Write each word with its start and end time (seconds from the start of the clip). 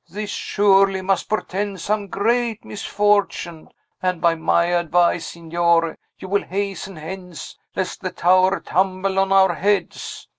This 0.09 0.31
surely 0.31 1.03
must 1.03 1.29
portend 1.29 1.79
some 1.79 2.07
great 2.07 2.65
misfortune; 2.65 3.69
and, 4.01 4.19
by 4.19 4.33
my 4.33 4.63
advice, 4.65 5.27
Signore, 5.27 5.95
you 6.17 6.27
will 6.27 6.41
hasten 6.43 6.95
hence, 6.95 7.55
lest 7.75 8.01
the 8.01 8.09
tower 8.11 8.59
tumble 8.61 9.19
on 9.19 9.31
our 9.31 9.53
heads. 9.53 10.27